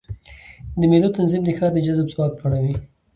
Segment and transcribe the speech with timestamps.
[0.79, 2.75] د مېلو تنظیم د ښار د جذب ځواک لوړوي.